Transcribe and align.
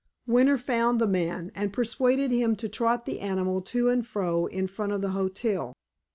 Winter 0.25 0.57
found 0.57 0.97
the 0.99 1.05
man, 1.05 1.51
and 1.53 1.71
persuaded 1.71 2.31
him 2.31 2.55
to 2.55 2.67
trot 2.67 3.05
the 3.05 3.19
animal 3.19 3.61
to 3.61 3.87
and 3.87 4.03
fro 4.07 4.47
in 4.47 4.65
front 4.65 4.91
of 4.91 5.01
the 5.03 5.11
hotel. 5.11 5.73